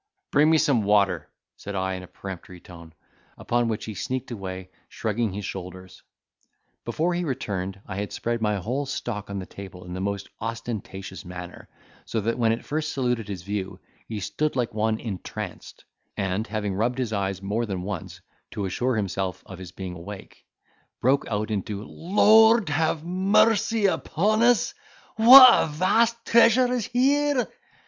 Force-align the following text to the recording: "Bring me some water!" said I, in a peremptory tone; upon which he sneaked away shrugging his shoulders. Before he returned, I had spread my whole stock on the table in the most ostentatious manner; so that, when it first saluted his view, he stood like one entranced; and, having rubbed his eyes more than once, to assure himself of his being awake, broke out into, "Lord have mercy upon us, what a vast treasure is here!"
"Bring 0.31 0.49
me 0.49 0.57
some 0.57 0.81
water!" 0.81 1.29
said 1.57 1.75
I, 1.75 1.93
in 1.93 2.01
a 2.01 2.07
peremptory 2.07 2.59
tone; 2.59 2.93
upon 3.37 3.67
which 3.67 3.85
he 3.85 3.93
sneaked 3.93 4.31
away 4.31 4.71
shrugging 4.89 5.31
his 5.31 5.45
shoulders. 5.45 6.01
Before 6.85 7.13
he 7.13 7.23
returned, 7.23 7.79
I 7.85 7.97
had 7.97 8.11
spread 8.11 8.41
my 8.41 8.55
whole 8.55 8.87
stock 8.87 9.29
on 9.29 9.37
the 9.37 9.45
table 9.45 9.85
in 9.85 9.93
the 9.93 10.01
most 10.01 10.27
ostentatious 10.39 11.23
manner; 11.23 11.69
so 12.05 12.19
that, 12.21 12.39
when 12.39 12.51
it 12.51 12.65
first 12.65 12.91
saluted 12.93 13.27
his 13.27 13.43
view, 13.43 13.79
he 14.07 14.19
stood 14.19 14.55
like 14.55 14.73
one 14.73 14.99
entranced; 14.99 15.85
and, 16.17 16.47
having 16.47 16.73
rubbed 16.73 16.97
his 16.97 17.13
eyes 17.13 17.43
more 17.43 17.67
than 17.67 17.83
once, 17.83 18.21
to 18.49 18.65
assure 18.65 18.95
himself 18.95 19.43
of 19.45 19.59
his 19.59 19.71
being 19.71 19.93
awake, 19.93 20.47
broke 20.99 21.27
out 21.29 21.51
into, 21.51 21.83
"Lord 21.83 22.69
have 22.69 23.03
mercy 23.03 23.85
upon 23.85 24.41
us, 24.41 24.73
what 25.17 25.63
a 25.63 25.67
vast 25.67 26.25
treasure 26.25 26.73
is 26.73 26.87
here!" 26.87 27.47